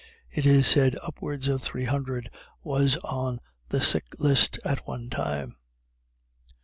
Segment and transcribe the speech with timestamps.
[0.31, 2.31] It is said upwards of three hundred
[2.63, 5.55] was on the sick list at one time.